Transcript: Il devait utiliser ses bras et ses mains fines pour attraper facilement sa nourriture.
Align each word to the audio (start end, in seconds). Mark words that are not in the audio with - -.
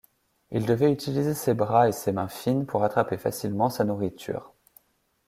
Il 0.49 0.65
devait 0.65 0.91
utiliser 0.91 1.35
ses 1.35 1.53
bras 1.53 1.87
et 1.87 1.91
ses 1.91 2.11
mains 2.11 2.27
fines 2.27 2.65
pour 2.65 2.83
attraper 2.83 3.17
facilement 3.17 3.69
sa 3.69 3.83
nourriture. 3.83 4.51